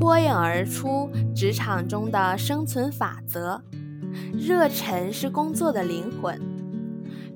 [0.00, 3.62] 脱颖而出职场中的生存法则。
[4.32, 6.40] 热忱是工作的灵魂。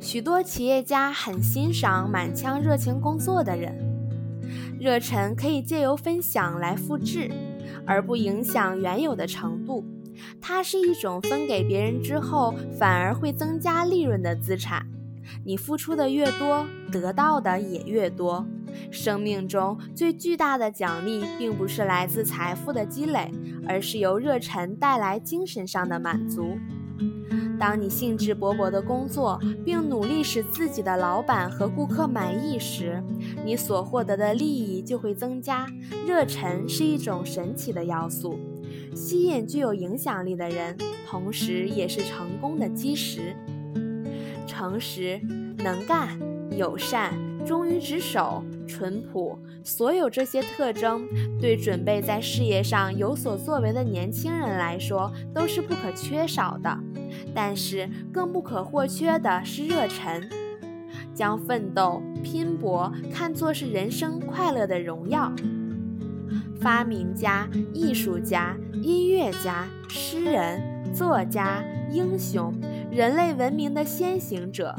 [0.00, 3.76] 许多企业家很欣赏满腔热情工作的人。
[4.80, 7.30] 热忱可以借由分享来复制，
[7.84, 9.84] 而不影响原有的程度。
[10.40, 14.86] 它是一种分给别人之后反而会增加利润的资产。
[15.44, 18.46] 你付出的越多，得到的也越多。
[18.90, 23.30] 生命中最巨大的奖励，并不是来自财富的积累，
[23.66, 26.58] 而是由热忱带来精神上的满足。
[27.58, 33.02] 当你兴致勃勃地工作，并努力使自己的老板和顾客满意时，
[33.44, 35.64] 你所获得的利益就会增加。
[36.06, 38.38] 热忱是一种神奇的要素，
[38.94, 43.36] 吸引具有影响力的人，同时也是成功的基石。
[44.46, 45.20] 诚实、
[45.58, 46.18] 能干、
[46.50, 47.14] 友善、
[47.46, 48.44] 忠于职守。
[48.66, 51.06] 淳朴，所有这些特征
[51.40, 56.78] 对准备在事业上有所作为的年轻人来说都是不可缺少的。
[57.34, 60.28] 但是，更不可或缺的是热忱，
[61.14, 65.32] 将奋斗、拼搏看作是人生快乐的荣耀。
[66.60, 72.52] 发明家、艺术家、音乐家、诗人、作家、英雄，
[72.90, 74.74] 人类文明的先行者，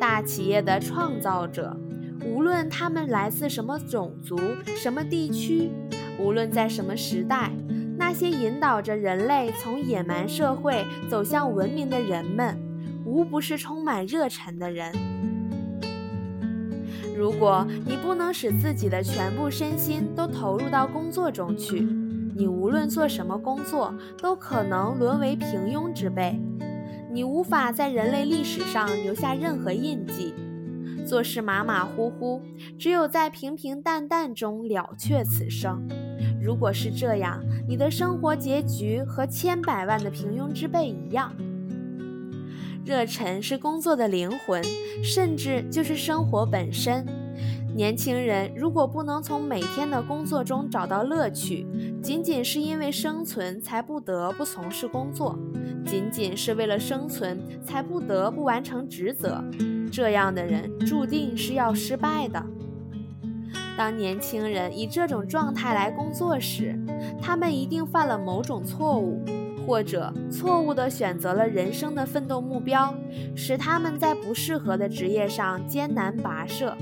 [0.00, 1.76] 大企业的创造者。
[2.24, 4.38] 无论他们来自什么种族、
[4.76, 5.70] 什么地区，
[6.18, 7.50] 无论在什么时代，
[7.96, 12.58] 那些引导着人类从野蛮社会走向文明的人们，
[13.04, 14.92] 无不是充满热忱的人。
[17.16, 21.80] 如果你不能使自己的全部身心都投入到工作中去，
[22.34, 26.40] 你无论做什么工作，都可能沦为平庸之辈。
[27.12, 30.34] 你无法在人类历史上留下任何印记。
[31.10, 32.40] 做事马马虎虎，
[32.78, 35.84] 只有在平平淡淡中了却此生。
[36.40, 41.34] 如果是这样，你的生活结局和千百万的平庸之辈一样。
[42.84, 44.62] 热忱是工作的灵魂，
[45.02, 47.04] 甚至就是生活本身。
[47.74, 51.66] 年轻人如果不能从每天的工作中找到乐趣，
[52.02, 55.38] 仅仅是因为生存才不得不从事工作，
[55.86, 59.42] 仅仅是为了生存才不得不完成职责。
[59.90, 62.44] 这样的人注定是要失败的。
[63.78, 66.78] 当年轻人以这种状态来工作时，
[67.22, 69.24] 他们一定犯了某种错误，
[69.66, 72.94] 或者错误地选择了人生的奋斗目标，
[73.34, 76.76] 使他们在不适合的职业上艰难跋涉，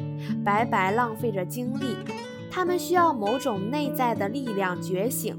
[0.44, 1.96] 白白浪费着精力。
[2.50, 5.36] 他们需要某种内在的力量觉醒，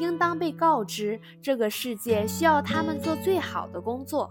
[0.00, 4.30] 应当被告知这个世界需要他们做最好的工作。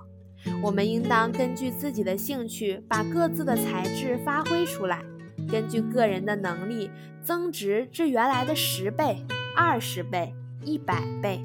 [0.63, 5.03] 我们应当根据自己的兴趣，把各自的才智发挥出来，
[5.51, 6.89] 根据个人的能力
[7.21, 9.23] 增值至原来的十倍、
[9.55, 10.33] 二十倍、
[10.63, 11.43] 一百倍。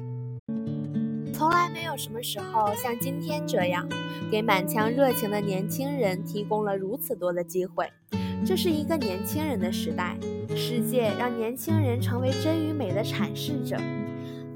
[1.31, 3.87] 从来没有什么时候像今天这样，
[4.31, 7.91] 给满腔热情的年轻人提供了如此多的机会。
[8.45, 10.17] 这是一个年轻人的时代，
[10.55, 13.77] 世界让年轻人成为真与美的阐释者。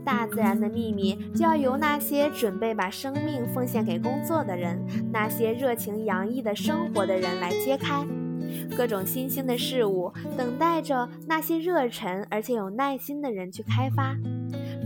[0.03, 8.03] 大自然的秘密就要由那些准备把生命奉献给工作的人，那些热情洋溢的生活的人来揭开。
[8.75, 14.17] 各种新兴的事物等待着那些热忱而且有耐心的人去开发。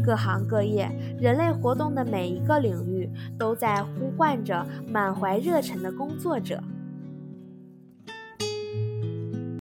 [0.06, 0.88] 各行各业，
[1.20, 6.62] 人类活动的每一个领域都在呼唤着满怀热忱的工作者。